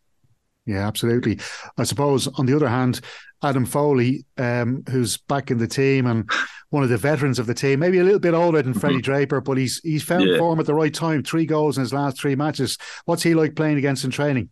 [0.71, 1.41] Yeah, absolutely.
[1.79, 3.01] I suppose on the other hand,
[3.43, 6.31] Adam Foley, um, who's back in the team and
[6.69, 9.03] one of the veterans of the team, maybe a little bit older than Freddie mm-hmm.
[9.03, 10.39] Draper, but he's he's found yeah.
[10.39, 11.25] form at the right time.
[11.25, 12.79] Three goals in his last three matches.
[13.05, 14.51] What's he like playing against in training?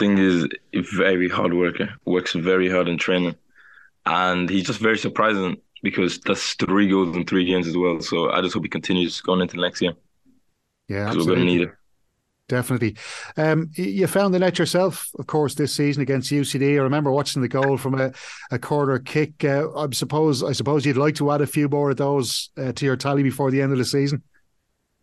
[0.00, 0.48] Thing is,
[0.96, 1.94] very hard worker.
[2.04, 3.36] Works very hard in training,
[4.04, 8.00] and he's just very surprising because that's three goals in three games as well.
[8.00, 9.94] So I just hope he continues going into next game.
[10.88, 11.30] Yeah, absolutely.
[11.30, 11.74] We're going to need it
[12.48, 12.96] definitely.
[13.36, 16.74] Um, you found the net yourself, of course, this season against UCD.
[16.74, 18.12] I remember watching the goal from a,
[18.50, 19.44] a corner kick.
[19.44, 22.72] Uh, I suppose I suppose you'd like to add a few more of those uh,
[22.72, 24.22] to your tally before the end of the season.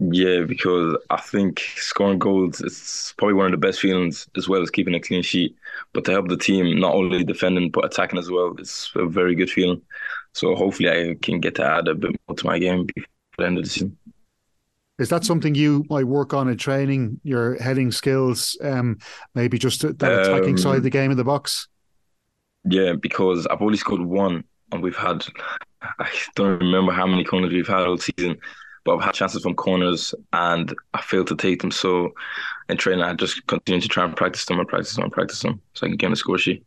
[0.04, 4.64] Yeah, because I think scoring goals is probably one of the best feelings, as well
[4.64, 5.56] as keeping a clean sheet.
[5.94, 9.36] But to help the team not only defending but attacking as well, it's a very
[9.36, 9.80] good feeling.
[10.34, 13.46] So hopefully, I can get to add a bit more to my game before the
[13.46, 13.98] end of the season.
[15.02, 18.56] Is that something you might work on in training your heading skills?
[18.64, 19.00] Um,
[19.34, 21.68] maybe just that attacking um, side of the game in the box.
[22.66, 25.26] Yeah, because I've only scored one, and we've had
[25.82, 28.38] I don't remember how many corners we've had all season,
[28.86, 31.72] but I've had chances from corners and I failed to take them.
[31.72, 32.14] So
[32.70, 35.42] in training, I just continue to try and practice them and practice them and practice
[35.42, 36.64] them so I can get on the score sheet.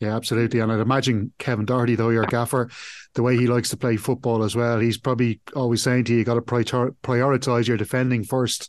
[0.00, 0.60] Yeah, absolutely.
[0.60, 2.68] And I'd imagine Kevin Doherty, though, your gaffer,
[3.14, 6.18] the way he likes to play football as well, he's probably always saying to you,
[6.18, 8.68] you got to prior- prioritize your defending 1st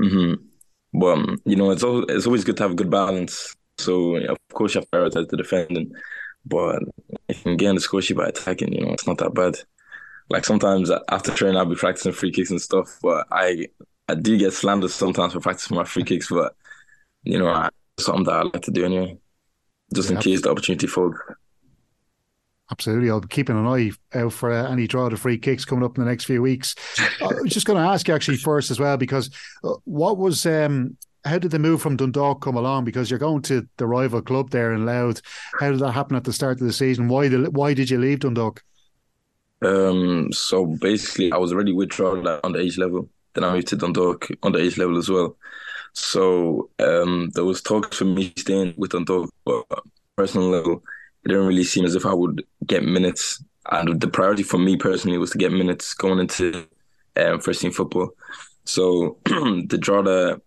[0.00, 0.34] Mm-hmm.
[0.92, 3.56] Well, you know, it's always, it's always good to have a good balance.
[3.78, 5.90] So, of course, you have to prioritize the defending.
[6.46, 6.84] But
[7.28, 9.56] if you can get on the sheet by attacking, you know, it's not that bad.
[10.30, 13.66] Like sometimes after training, I'll be practicing free kicks and stuff, but I
[14.08, 16.54] I do get slandered sometimes for practicing my free kicks, but,
[17.24, 19.18] you know, something that I like to do anyway
[19.94, 21.14] just yeah, in case the opportunity falls.
[22.70, 23.10] Absolutely.
[23.10, 25.96] I'll be keeping an eye out for uh, any draw to free kicks coming up
[25.96, 26.74] in the next few weeks.
[27.20, 29.30] I was just going to ask you actually first as well, because
[29.64, 32.84] uh, what was, um, how did the move from Dundalk come along?
[32.84, 35.22] Because you're going to the rival club there in Louth.
[35.58, 37.08] How did that happen at the start of the season?
[37.08, 38.62] Why, the, why did you leave Dundalk?
[39.62, 43.08] Um, so basically, I was already withdrawn on the age level.
[43.34, 45.36] Then I moved to Dundalk on the age level as well.
[45.98, 49.64] So um, there was talks for me staying with Dundalk, but
[50.16, 50.82] personal level,
[51.24, 53.42] it didn't really seem as if I would get minutes.
[53.70, 56.66] And the priority for me personally was to get minutes going into
[57.16, 58.10] um, first team football.
[58.64, 60.40] So the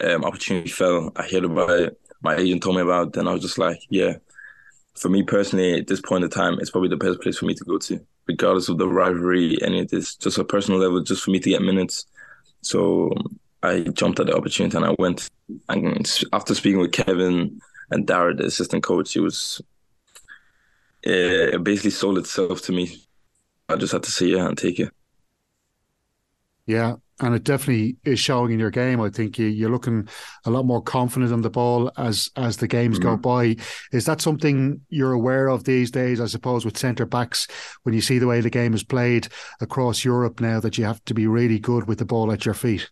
[0.00, 1.12] the um, opportunity fell.
[1.16, 2.00] I heard about it.
[2.22, 3.12] My agent told me about it.
[3.14, 4.16] Then I was just like, yeah.
[4.94, 7.54] For me personally, at this point in time, it's probably the best place for me
[7.54, 10.16] to go to, regardless of the rivalry, any of this.
[10.16, 12.04] Just a personal level, just for me to get minutes.
[12.60, 13.10] So
[13.62, 15.28] I jumped at the opportunity and I went.
[15.68, 19.60] And after speaking with Kevin and Dara, the assistant coach, it was
[21.02, 23.02] it basically sold itself to me.
[23.68, 24.90] I just had to say yeah and take it.
[26.66, 29.00] Yeah, and it definitely is showing in your game.
[29.00, 30.08] I think you, are looking
[30.44, 33.10] a lot more confident on the ball as as the games mm-hmm.
[33.10, 33.56] go by.
[33.90, 36.20] Is that something you're aware of these days?
[36.20, 37.48] I suppose with centre backs,
[37.82, 39.28] when you see the way the game is played
[39.60, 42.54] across Europe now, that you have to be really good with the ball at your
[42.54, 42.88] feet.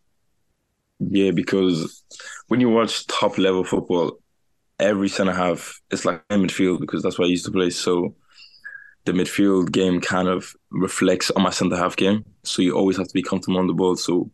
[1.01, 2.03] Yeah, because
[2.49, 4.19] when you watch top level football,
[4.79, 7.71] every centre half is like midfield because that's what I used to play.
[7.71, 8.15] So
[9.07, 12.25] the midfield game kind of reflects on my centre half game.
[12.45, 13.97] So you always have to be comfortable on the ball.
[13.97, 14.31] So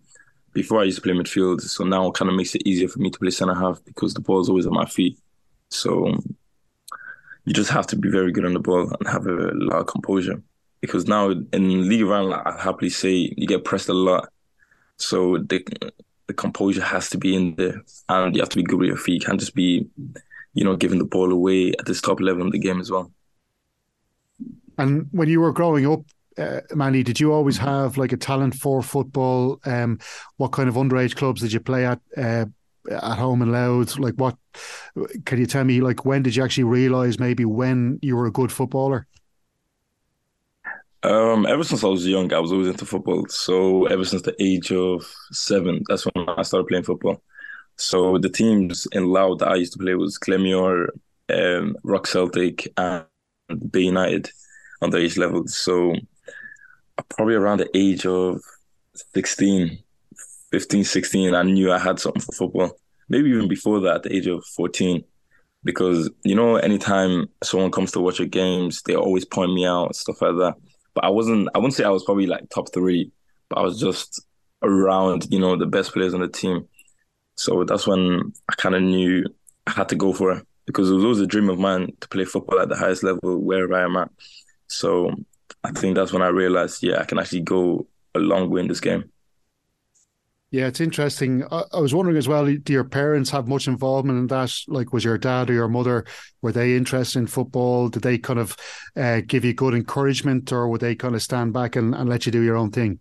[0.54, 2.98] before I used to play midfield, so now it kind of makes it easier for
[2.98, 5.18] me to play centre half because the ball is always at my feet.
[5.70, 6.18] So
[7.44, 9.86] you just have to be very good on the ball and have a lot of
[9.86, 10.42] composure.
[10.80, 14.28] Because now in League Round, like I happily say you get pressed a lot.
[14.98, 15.64] So the
[16.26, 18.96] the composure has to be in there and you have to be good with your
[18.96, 19.22] feet.
[19.22, 19.86] You can't just be,
[20.54, 23.12] you know, giving the ball away at this top level of the game as well.
[24.78, 26.00] And when you were growing up,
[26.36, 29.58] uh, Manny, did you always have like a talent for football?
[29.64, 29.98] Um,
[30.36, 32.00] what kind of underage clubs did you play at?
[32.16, 32.46] Uh,
[32.90, 34.36] at home and Louth, like what?
[35.24, 38.32] Can you tell me, like, when did you actually realize maybe when you were a
[38.32, 39.06] good footballer?
[41.06, 43.26] Um, ever since I was young, I was always into football.
[43.28, 47.22] So ever since the age of seven, that's when I started playing football.
[47.76, 50.88] So the teams in Louth that I used to play was Glenmuir,
[51.32, 53.04] um, Rock Celtic, and
[53.70, 54.30] Bay United
[54.82, 55.46] on the age level.
[55.46, 55.94] So
[57.10, 58.40] probably around the age of
[59.14, 59.78] 16,
[60.50, 62.72] 15, 16, I knew I had something for football.
[63.08, 65.04] Maybe even before that, at the age of 14.
[65.62, 69.94] Because, you know, anytime someone comes to watch your games, they always point me out,
[69.94, 70.54] stuff like that.
[70.96, 73.12] But I wasn't, I wouldn't say I was probably like top three,
[73.50, 74.24] but I was just
[74.62, 76.66] around, you know, the best players on the team.
[77.36, 79.26] So that's when I kind of knew
[79.66, 82.08] I had to go for it because it was always a dream of mine to
[82.08, 84.10] play football at the highest level wherever I am at.
[84.68, 85.10] So
[85.62, 88.68] I think that's when I realized, yeah, I can actually go a long way in
[88.68, 89.10] this game.
[90.52, 91.44] Yeah, it's interesting.
[91.50, 94.56] I, I, was wondering as well, do your parents have much involvement in that?
[94.68, 96.04] Like, was your dad or your mother,
[96.40, 97.88] were they interested in football?
[97.88, 98.56] Did they kind of
[98.96, 102.26] uh, give you good encouragement or would they kind of stand back and, and let
[102.26, 103.00] you do your own thing?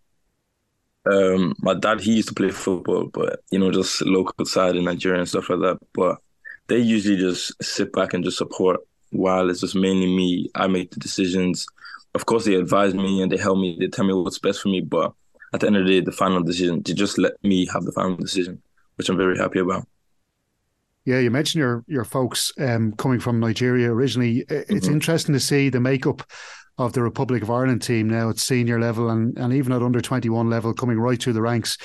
[1.05, 4.85] Um, my dad, he used to play football, but, you know, just local side in
[4.85, 5.77] Nigeria and stuff like that.
[5.93, 6.17] But
[6.67, 8.79] they usually just sit back and just support
[9.11, 10.49] while it's just mainly me.
[10.55, 11.67] I make the decisions.
[12.15, 13.77] Of course, they advise me and they help me.
[13.79, 15.13] They tell me what's best for me, but
[15.55, 17.91] at the end of the day, the final decision to just let me have the
[17.91, 18.61] final decision,
[18.95, 19.87] which I'm very happy about.
[21.05, 24.43] Yeah, you mentioned your your folks um, coming from Nigeria originally.
[24.49, 24.93] It's mm-hmm.
[24.93, 26.23] interesting to see the makeup
[26.77, 30.01] of the Republic of Ireland team now at senior level and, and even at under
[30.01, 31.77] 21 level coming right through the ranks.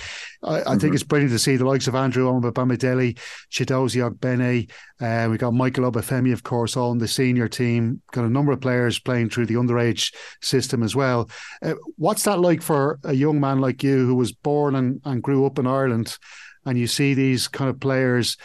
[0.42, 0.78] I, I mm-hmm.
[0.78, 3.18] think it's brilliant to see the likes of Andrew Omobamidele,
[3.50, 4.68] Chiedozie Ogbene,
[5.00, 8.02] uh, we got Michael Obafemi, of course, all in the senior team.
[8.12, 11.30] Got a number of players playing through the underage system as well.
[11.62, 15.22] Uh, what's that like for a young man like you who was born and, and
[15.22, 16.18] grew up in Ireland
[16.66, 18.36] and you see these kind of players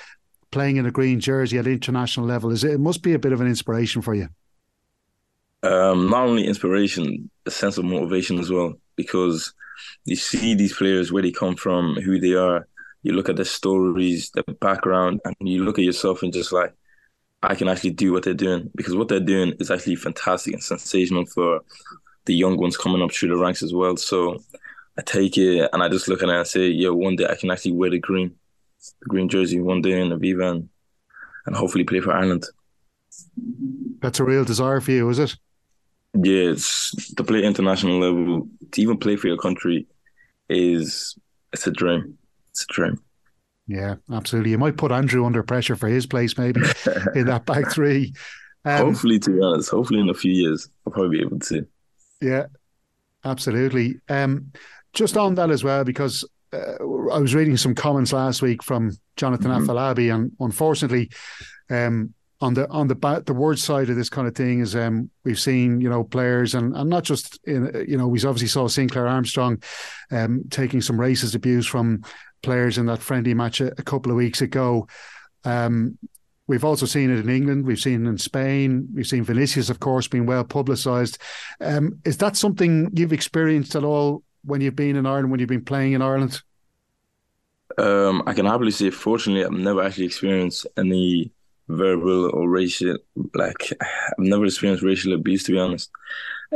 [0.52, 2.52] playing in a green jersey at international level?
[2.52, 4.30] Is it, it must be a bit of an inspiration for you
[5.66, 9.54] um, not only inspiration, a sense of motivation as well, because
[10.06, 12.68] you see these players where they come from, who they are.
[13.04, 16.74] You look at their stories, their background, and you look at yourself and just like,
[17.44, 20.64] I can actually do what they're doing because what they're doing is actually fantastic and
[20.64, 21.62] sensational for
[22.26, 23.96] the young ones coming up through the ranks as well.
[23.98, 24.40] So
[24.98, 27.36] I take it and I just look at it and say, yeah, one day I
[27.36, 28.34] can actually wear the green,
[29.02, 30.70] the green jersey one day in Aviva and,
[31.46, 32.46] and hopefully play for Ireland.
[34.02, 35.36] That's a real desire for you, is it?
[36.16, 39.88] Yeah, it's to play international level, to even play for your country
[40.50, 41.18] is
[41.52, 42.18] it's a dream.
[42.52, 43.02] It's a dream.
[43.68, 44.52] Yeah, absolutely.
[44.52, 46.62] You might put Andrew under pressure for his place maybe
[47.16, 48.14] in that back three.
[48.64, 51.68] Um, hopefully, to be honest, hopefully in a few years I'll probably be able to.
[52.22, 52.46] Yeah,
[53.24, 54.00] absolutely.
[54.08, 54.52] Um,
[54.94, 58.92] just on that as well, because uh, I was reading some comments last week from
[59.18, 59.70] Jonathan mm-hmm.
[59.70, 61.12] Afolabi, and unfortunately,
[61.70, 62.14] um,
[62.46, 65.40] on the on the the word side of this kind of thing is um, we've
[65.40, 69.08] seen you know players and and not just in you know we obviously saw Sinclair
[69.08, 69.62] Armstrong
[70.12, 72.04] um, taking some racist abuse from
[72.44, 74.88] players in that friendly match a, a couple of weeks ago.
[75.44, 75.98] Um,
[76.48, 77.66] we've also seen it in England.
[77.66, 78.88] We've seen it in Spain.
[78.94, 81.18] We've seen Vinicius, of course, being well publicised.
[81.60, 85.32] Um, is that something you've experienced at all when you've been in Ireland?
[85.32, 86.42] When you've been playing in Ireland?
[87.80, 91.32] Um, I can happily say, fortunately, I've never actually experienced any
[91.68, 92.98] verbal or racial
[93.34, 95.90] like I've never experienced racial abuse to be honest.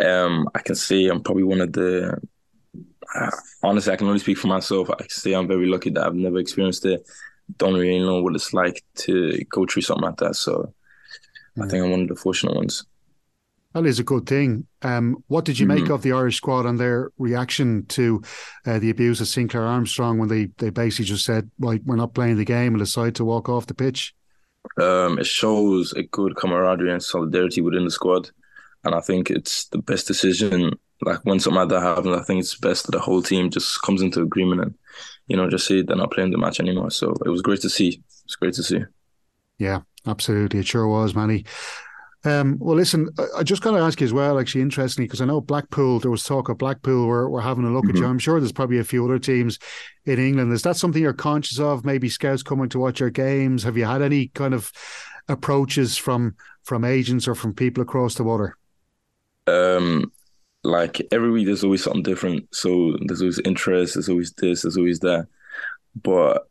[0.04, 2.19] Um, I can say I'm probably one of the
[3.15, 3.32] uh,
[3.63, 4.89] honestly I can only speak for myself.
[4.89, 7.08] I can say I'm very lucky that I've never experienced it.
[7.58, 10.36] Don't really know what it's like to go through something like that.
[10.36, 10.74] So
[11.58, 11.65] mm.
[11.65, 12.86] I think I'm one of the fortunate ones.
[13.74, 14.65] That is a good thing.
[14.82, 15.84] Um, what did you mm-hmm.
[15.84, 18.22] make of the Irish squad and their reaction to
[18.65, 22.15] uh, the abuse of Sinclair Armstrong when they, they basically just said, "Right, we're not
[22.15, 24.15] playing the game," and decided to walk off the pitch?
[24.82, 28.30] Um, it shows a good camaraderie and solidarity within the squad,
[28.84, 30.78] and I think it's the best decision.
[31.02, 33.82] Like when something like that happens, I think it's best that the whole team just
[33.82, 34.76] comes into agreement and
[35.28, 36.91] you know just say they're not playing the match anymore.
[36.91, 38.02] So it was great to see.
[38.26, 38.82] It's great to see.
[39.58, 41.45] Yeah, Absolutely, it sure was, Manny.
[42.25, 45.25] Um, well, listen, I, just got to ask you as well, actually, interestingly, because I
[45.25, 47.95] know Blackpool, there was talk of Blackpool, we're, we're having a look mm-hmm.
[47.95, 48.08] at you.
[48.08, 49.58] I'm sure there's probably a few other teams
[50.05, 50.51] in England.
[50.51, 51.86] Is that something you're conscious of?
[51.86, 53.63] Maybe scouts coming to watch your games?
[53.63, 54.71] Have you had any kind of
[55.29, 58.58] approaches from from agents or from people across the water?
[59.47, 60.12] Um,
[60.63, 62.53] like every week, there's always something different.
[62.53, 65.27] So there's always interest, there's always this, there's always that.
[65.95, 66.47] But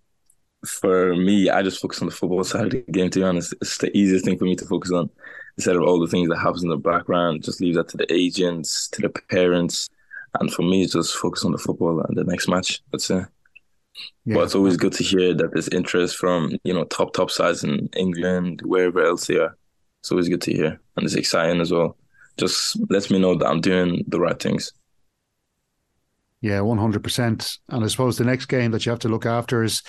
[0.67, 3.11] for me, I just focus on the football side of the game.
[3.11, 5.11] To be honest, it's the easiest thing for me to focus on
[5.59, 7.43] instead of all the things that happens in the background.
[7.43, 9.91] Just leave that to the agents, to the parents,
[10.41, 12.81] and for me, just focus on the football and the next match.
[12.93, 13.27] That's it.
[14.25, 14.37] Yeah.
[14.37, 17.65] But it's always good to hear that there's interest from you know top top sides
[17.65, 19.57] in England, wherever else they are.
[20.01, 21.97] It's always good to hear, and it's exciting as well.
[22.37, 24.73] Just lets me know that I'm doing the right things.
[26.41, 27.59] Yeah, one hundred percent.
[27.69, 29.83] And I suppose the next game that you have to look after is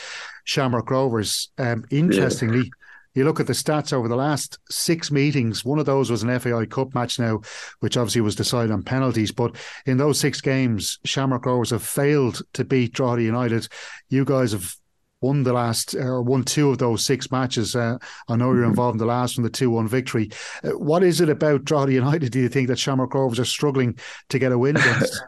[0.45, 1.51] Shamrock Rovers.
[1.59, 2.78] Um, interestingly, yeah.
[3.19, 5.65] You look at the stats over the last six meetings.
[5.65, 7.41] One of those was an FAI Cup match now,
[7.81, 9.31] which obviously was decided on penalties.
[9.31, 13.67] But in those six games, Shamrock Rovers have failed to beat Drogheda United.
[14.07, 14.73] You guys have
[15.19, 17.75] won the last or won two of those six matches.
[17.75, 17.97] Uh,
[18.29, 18.69] I know you're mm-hmm.
[18.69, 20.29] involved in the last one, the two one victory.
[20.63, 22.31] Uh, what is it about Drogheda United?
[22.31, 25.21] Do you think that Shamrock Rovers are struggling to get a win against?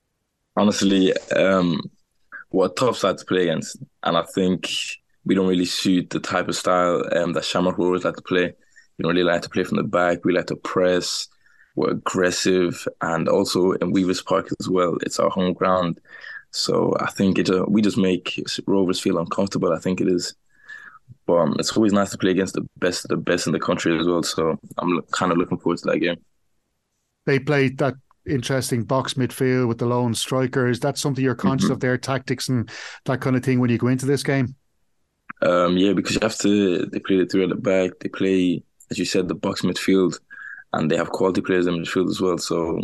[0.56, 1.80] honestly, um,
[2.50, 4.70] what tough side to play against, and I think
[5.24, 8.52] we don't really suit the type of style um, that Shamrock Rovers like to play.
[8.98, 10.24] We don't really like to play from the back.
[10.24, 11.28] We like to press.
[11.74, 14.98] We're aggressive, and also in Weavers Park as well.
[15.02, 16.00] It's our home ground,
[16.50, 17.48] so I think it.
[17.48, 19.72] Uh, we just make Rovers feel uncomfortable.
[19.72, 20.34] I think it is.
[21.26, 23.60] But um, it's always nice to play against the best of the best in the
[23.60, 24.22] country as well.
[24.22, 26.16] So I'm kind of looking forward to that game.
[27.26, 27.94] They played that
[28.26, 30.68] interesting box midfield with the lone striker.
[30.68, 31.74] Is that something you're conscious mm-hmm.
[31.74, 32.70] of their tactics and
[33.06, 34.56] that kind of thing when you go into this game?
[35.42, 36.86] Um, yeah, because you have to.
[36.86, 37.98] They play the three at the back.
[38.00, 40.18] They play, as you said, the box midfield,
[40.72, 42.38] and they have quality players in the midfield as well.
[42.38, 42.78] So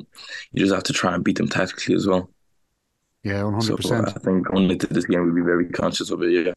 [0.53, 2.31] you just have to try and beat them tactically as well.
[3.23, 4.09] Yeah, one hundred percent.
[4.09, 6.33] I think going into this game, we'll be very conscious of it.
[6.33, 6.53] Yeah.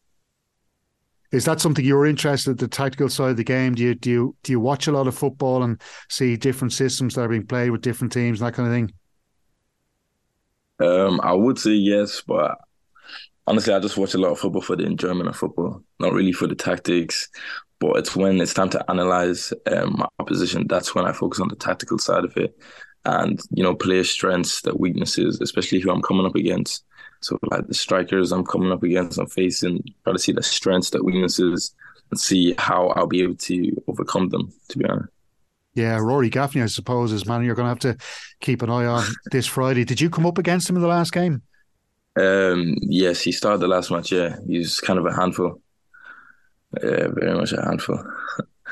[1.32, 3.76] Is that something you're interested in, the tactical side of the game?
[3.76, 7.16] Do you do you do you watch a lot of football and see different systems
[7.16, 8.92] that are being played with different teams and that kind of thing?
[10.88, 12.58] Um, I would say yes, but
[13.52, 16.32] honestly, I just watch a lot of football for the enjoyment of football, not really
[16.32, 17.28] for the tactics.
[17.82, 20.68] But it's when it's time to analyze um, my opposition.
[20.68, 22.58] That's when I focus on the tactical side of it,
[23.04, 26.86] and you know, player strengths, their weaknesses, especially who I'm coming up against.
[27.20, 30.92] So like the strikers I'm coming up against, I'm facing, try to see the strengths,
[30.92, 31.76] the weaknesses,
[32.10, 34.54] and see how I'll be able to overcome them.
[34.70, 35.10] To be honest.
[35.74, 38.06] Yeah, Rory Gaffney, I suppose, is man you're going to have to
[38.40, 39.84] keep an eye on this Friday.
[39.84, 41.42] Did you come up against him in the last game?
[42.16, 44.12] Um, yes, he started the last match.
[44.12, 45.62] Yeah, he's kind of a handful.
[46.82, 48.04] Yeah, very much a handful.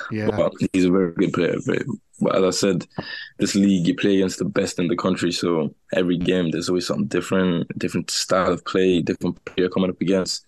[0.09, 1.55] Yeah, but he's a very good player.
[1.65, 1.83] Very,
[2.21, 2.87] but as I said,
[3.37, 6.87] this league you play against the best in the country, so every game there's always
[6.87, 10.45] something different, different style of play, different player coming up against.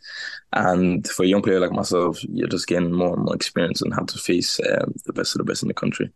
[0.54, 3.92] And for a young player like myself, you're just getting more and more experience on
[3.92, 6.12] how to face um, the best of the best in the country.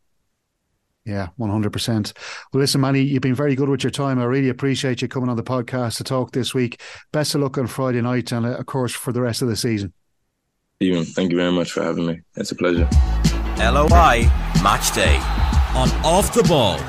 [1.05, 2.13] Yeah, 100%.
[2.51, 4.19] Well, listen, Manny, you've been very good with your time.
[4.19, 6.81] I really appreciate you coming on the podcast to talk this week.
[7.13, 9.55] Best of luck on Friday night and, uh, of course, for the rest of the
[9.55, 9.93] season.
[10.77, 12.21] Stephen, thank you very much for having me.
[12.35, 12.89] It's a pleasure.
[13.57, 14.29] LOI
[14.63, 15.15] Match Day
[15.75, 16.79] on Off the Ball.